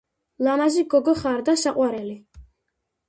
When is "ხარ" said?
1.21-1.43